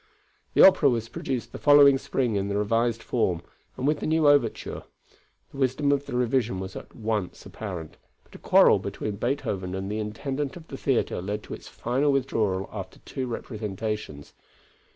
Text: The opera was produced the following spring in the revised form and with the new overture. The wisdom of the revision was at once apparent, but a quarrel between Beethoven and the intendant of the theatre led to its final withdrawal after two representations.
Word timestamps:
The 0.55 0.63
opera 0.65 0.89
was 0.89 1.09
produced 1.09 1.51
the 1.51 1.59
following 1.59 1.99
spring 1.99 2.35
in 2.35 2.47
the 2.47 2.57
revised 2.57 3.03
form 3.03 3.43
and 3.77 3.85
with 3.85 3.99
the 3.99 4.07
new 4.07 4.27
overture. 4.27 4.81
The 5.51 5.57
wisdom 5.57 5.91
of 5.91 6.07
the 6.07 6.15
revision 6.15 6.59
was 6.59 6.75
at 6.75 6.95
once 6.95 7.45
apparent, 7.45 7.97
but 8.23 8.33
a 8.33 8.39
quarrel 8.39 8.79
between 8.79 9.17
Beethoven 9.17 9.75
and 9.75 9.91
the 9.91 9.99
intendant 9.99 10.57
of 10.57 10.69
the 10.69 10.77
theatre 10.77 11.21
led 11.21 11.43
to 11.43 11.53
its 11.53 11.67
final 11.67 12.11
withdrawal 12.11 12.67
after 12.73 12.97
two 13.05 13.27
representations. 13.27 14.33